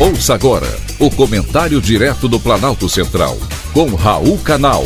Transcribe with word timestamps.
Ouça 0.00 0.32
agora 0.32 0.68
o 1.00 1.10
comentário 1.10 1.80
direto 1.80 2.28
do 2.28 2.38
Planalto 2.38 2.88
Central, 2.88 3.36
com 3.74 3.96
Raul 3.96 4.38
Canal. 4.38 4.84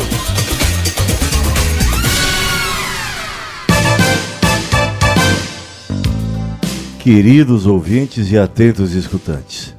Queridos 6.97 7.67
ouvintes 7.67 8.31
e 8.31 8.39
atentos 8.39 8.95
escutantes, 8.95 9.75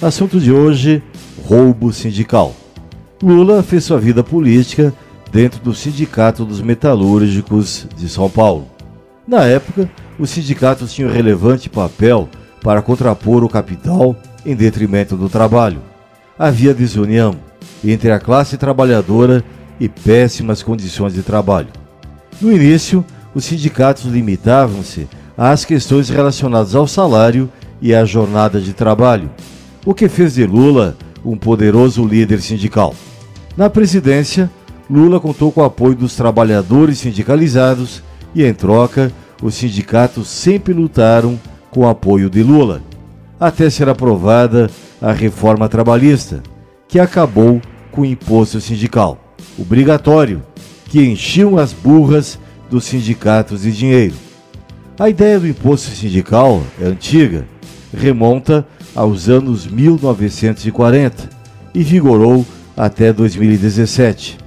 assunto 0.00 0.40
de 0.40 0.50
hoje: 0.50 1.02
roubo 1.44 1.92
sindical. 1.92 2.56
Lula 3.22 3.62
fez 3.62 3.84
sua 3.84 4.00
vida 4.00 4.24
política 4.24 4.94
dentro 5.30 5.60
do 5.60 5.74
Sindicato 5.74 6.46
dos 6.46 6.62
Metalúrgicos 6.62 7.86
de 7.94 8.08
São 8.08 8.30
Paulo. 8.30 8.66
Na 9.26 9.44
época, 9.44 9.86
os 10.18 10.30
sindicatos 10.30 10.94
tinham 10.94 11.10
relevante 11.10 11.68
papel 11.68 12.26
para 12.62 12.80
contrapor 12.80 13.44
o 13.44 13.50
capital 13.50 14.16
em 14.44 14.54
detrimento 14.54 15.16
do 15.16 15.28
trabalho. 15.28 15.80
Havia 16.38 16.74
desunião 16.74 17.36
entre 17.84 18.10
a 18.10 18.18
classe 18.18 18.56
trabalhadora 18.56 19.44
e 19.78 19.88
péssimas 19.88 20.62
condições 20.62 21.14
de 21.14 21.22
trabalho. 21.22 21.68
No 22.40 22.52
início, 22.52 23.04
os 23.34 23.44
sindicatos 23.44 24.04
limitavam-se 24.04 25.08
às 25.36 25.64
questões 25.64 26.08
relacionadas 26.08 26.74
ao 26.74 26.86
salário 26.86 27.50
e 27.80 27.94
à 27.94 28.04
jornada 28.04 28.60
de 28.60 28.72
trabalho, 28.72 29.30
o 29.84 29.94
que 29.94 30.08
fez 30.08 30.34
de 30.34 30.44
Lula 30.44 30.96
um 31.24 31.36
poderoso 31.36 32.04
líder 32.04 32.40
sindical. 32.40 32.94
Na 33.56 33.68
presidência, 33.68 34.50
Lula 34.90 35.20
contou 35.20 35.52
com 35.52 35.60
o 35.60 35.64
apoio 35.64 35.94
dos 35.94 36.16
trabalhadores 36.16 36.98
sindicalizados 36.98 38.02
e, 38.34 38.44
em 38.44 38.54
troca, 38.54 39.12
os 39.42 39.54
sindicatos 39.54 40.28
sempre 40.28 40.72
lutaram 40.72 41.38
com 41.70 41.80
o 41.80 41.88
apoio 41.88 42.30
de 42.30 42.42
Lula 42.42 42.82
até 43.40 43.70
ser 43.70 43.88
aprovada 43.88 44.70
a 45.00 45.12
reforma 45.12 45.68
trabalhista, 45.68 46.42
que 46.88 46.98
acabou 46.98 47.60
com 47.92 48.02
o 48.02 48.06
imposto 48.06 48.60
sindical 48.60 49.18
obrigatório, 49.58 50.42
que 50.86 51.04
enchiam 51.04 51.58
as 51.58 51.72
burras 51.72 52.38
dos 52.70 52.84
sindicatos 52.84 53.62
de 53.62 53.72
dinheiro. 53.72 54.14
A 54.98 55.08
ideia 55.08 55.38
do 55.38 55.48
imposto 55.48 55.90
sindical 55.90 56.62
é 56.80 56.86
antiga, 56.86 57.44
remonta 57.92 58.66
aos 58.94 59.28
anos 59.28 59.66
1940 59.66 61.28
e 61.74 61.82
vigorou 61.82 62.46
até 62.76 63.12
2017. 63.12 64.38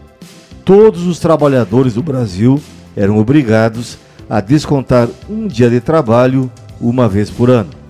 Todos 0.64 1.06
os 1.06 1.20
trabalhadores 1.20 1.94
do 1.94 2.04
Brasil 2.04 2.62
eram 2.96 3.18
obrigados 3.18 3.98
a 4.30 4.40
descontar 4.40 5.08
um 5.30 5.48
dia 5.48 5.70
de 5.70 5.80
trabalho 5.80 6.52
uma 6.80 7.08
vez 7.08 7.30
por 7.30 7.50
ano 7.50 7.81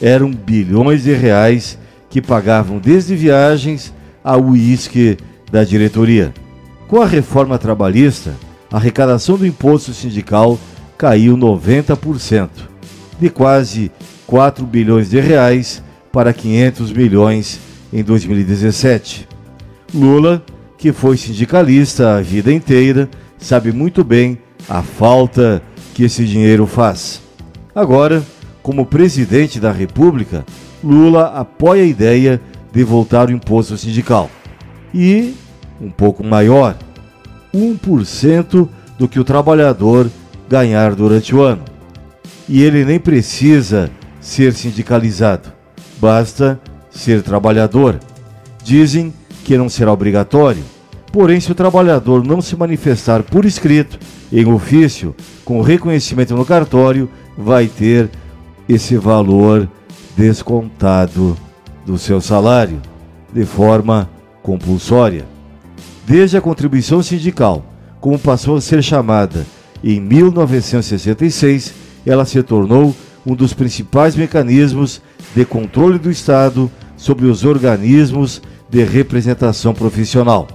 eram 0.00 0.30
bilhões 0.30 1.02
de 1.02 1.12
reais 1.12 1.78
que 2.10 2.20
pagavam 2.20 2.78
desde 2.78 3.14
viagens 3.14 3.92
ao 4.22 4.42
uísque 4.42 5.16
da 5.50 5.64
diretoria. 5.64 6.32
Com 6.88 7.00
a 7.00 7.06
reforma 7.06 7.58
trabalhista, 7.58 8.34
a 8.70 8.76
arrecadação 8.76 9.36
do 9.36 9.46
imposto 9.46 9.92
sindical 9.92 10.58
caiu 10.96 11.36
90%, 11.36 12.48
de 13.20 13.30
quase 13.30 13.90
4 14.26 14.64
bilhões 14.64 15.10
de 15.10 15.20
reais 15.20 15.82
para 16.12 16.32
500 16.32 16.92
milhões 16.92 17.60
em 17.92 18.02
2017. 18.02 19.28
Lula, 19.94 20.44
que 20.78 20.92
foi 20.92 21.16
sindicalista 21.16 22.16
a 22.16 22.20
vida 22.20 22.52
inteira, 22.52 23.08
sabe 23.38 23.72
muito 23.72 24.02
bem 24.02 24.38
a 24.68 24.82
falta 24.82 25.62
que 25.94 26.04
esse 26.04 26.24
dinheiro 26.24 26.66
faz. 26.66 27.20
Agora, 27.74 28.22
como 28.64 28.86
presidente 28.86 29.60
da 29.60 29.70
República, 29.70 30.42
Lula 30.82 31.26
apoia 31.38 31.82
a 31.82 31.86
ideia 31.86 32.40
de 32.72 32.82
voltar 32.82 33.28
o 33.28 33.32
imposto 33.32 33.76
sindical. 33.76 34.30
E, 34.92 35.34
um 35.78 35.90
pouco 35.90 36.24
maior, 36.24 36.74
1% 37.54 38.66
do 38.98 39.06
que 39.06 39.20
o 39.20 39.24
trabalhador 39.24 40.10
ganhar 40.48 40.94
durante 40.94 41.34
o 41.34 41.42
ano. 41.42 41.62
E 42.48 42.62
ele 42.62 42.86
nem 42.86 42.98
precisa 42.98 43.90
ser 44.18 44.54
sindicalizado, 44.54 45.52
basta 46.00 46.58
ser 46.90 47.20
trabalhador. 47.20 48.00
Dizem 48.62 49.12
que 49.44 49.58
não 49.58 49.68
será 49.68 49.92
obrigatório, 49.92 50.64
porém, 51.12 51.38
se 51.38 51.52
o 51.52 51.54
trabalhador 51.54 52.24
não 52.24 52.40
se 52.40 52.56
manifestar 52.56 53.22
por 53.22 53.44
escrito, 53.44 53.98
em 54.32 54.50
ofício, 54.50 55.14
com 55.44 55.60
reconhecimento 55.60 56.34
no 56.34 56.46
cartório, 56.46 57.10
vai 57.36 57.66
ter 57.66 58.08
esse 58.68 58.96
valor 58.96 59.68
descontado 60.16 61.36
do 61.84 61.98
seu 61.98 62.20
salário 62.20 62.80
de 63.32 63.44
forma 63.44 64.08
compulsória. 64.42 65.26
Desde 66.06 66.36
a 66.36 66.40
contribuição 66.40 67.02
sindical, 67.02 67.64
como 68.00 68.18
passou 68.18 68.56
a 68.56 68.60
ser 68.60 68.82
chamada 68.82 69.46
em 69.82 70.00
1966, 70.00 71.74
ela 72.06 72.24
se 72.24 72.42
tornou 72.42 72.94
um 73.26 73.34
dos 73.34 73.52
principais 73.52 74.14
mecanismos 74.14 75.00
de 75.34 75.44
controle 75.44 75.98
do 75.98 76.10
Estado 76.10 76.70
sobre 76.96 77.26
os 77.26 77.44
organismos 77.44 78.42
de 78.68 78.84
representação 78.84 79.74
profissional. 79.74 80.48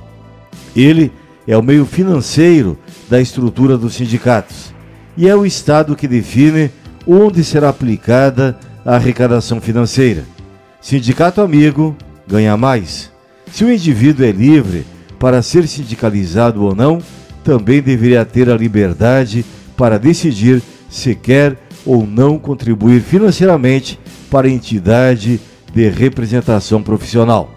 Ele 0.75 1.11
é 1.47 1.57
o 1.57 1.63
meio 1.63 1.85
financeiro 1.85 2.77
da 3.09 3.19
estrutura 3.19 3.77
dos 3.77 3.95
sindicatos 3.95 4.73
e 5.17 5.27
é 5.27 5.35
o 5.35 5.45
Estado 5.45 5.95
que 5.95 6.07
define 6.07 6.71
onde 7.05 7.43
será 7.43 7.69
aplicada 7.69 8.57
a 8.85 8.95
arrecadação 8.95 9.59
financeira. 9.59 10.23
Sindicato 10.81 11.41
amigo 11.41 11.95
ganha 12.27 12.55
mais. 12.55 13.11
Se 13.51 13.63
o 13.63 13.71
indivíduo 13.71 14.25
é 14.25 14.31
livre 14.31 14.85
para 15.19 15.41
ser 15.41 15.67
sindicalizado 15.67 16.63
ou 16.63 16.75
não, 16.75 16.99
também 17.43 17.81
deveria 17.81 18.23
ter 18.23 18.49
a 18.49 18.55
liberdade 18.55 19.45
para 19.75 19.97
decidir 19.97 20.61
se 20.89 21.15
quer 21.15 21.57
ou 21.85 22.05
não 22.05 22.37
contribuir 22.37 23.01
financeiramente 23.01 23.99
para 24.29 24.47
a 24.47 24.51
entidade 24.51 25.39
de 25.73 25.89
representação 25.89 26.81
profissional. 26.81 27.51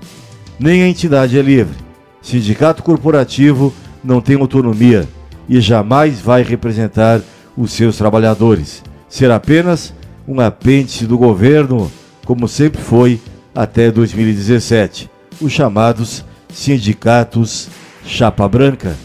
Nem 0.59 0.83
a 0.83 0.89
entidade 0.89 1.39
é 1.39 1.43
livre. 1.43 1.77
Sindicato 2.21 2.83
corporativo 2.83 3.75
não 4.03 4.21
tem 4.21 4.37
autonomia 4.37 5.09
e 5.49 5.61
jamais 5.61 6.21
vai 6.21 6.43
representar 6.43 7.21
os 7.57 7.73
seus 7.73 7.97
trabalhadores 7.97 8.83
ser 9.12 9.31
apenas 9.31 9.93
um 10.27 10.41
apêndice 10.41 11.06
do 11.06 11.19
governo, 11.19 11.93
como 12.25 12.49
sempre 12.49 12.81
foi 12.81 13.21
até 13.55 13.91
2017, 13.91 15.11
os 15.39 15.53
chamados 15.53 16.25
sindicatos 16.50 17.69
Chapa 18.06 18.49
Branca. 18.49 18.97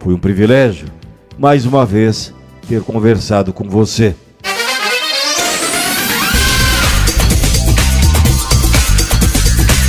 Foi 0.00 0.14
um 0.14 0.18
privilégio, 0.18 0.86
mais 1.38 1.66
uma 1.66 1.84
vez, 1.84 2.32
ter 2.66 2.80
conversado 2.80 3.52
com 3.52 3.68
você. 3.68 4.14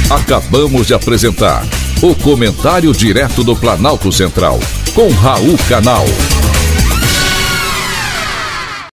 Acabamos 0.09 0.87
de 0.87 0.93
apresentar 0.93 1.63
o 2.01 2.13
Comentário 2.15 2.91
Direto 2.91 3.45
do 3.45 3.55
Planalto 3.55 4.11
Central, 4.11 4.59
com 4.93 5.07
Raul 5.09 5.57
Canal. 5.69 6.03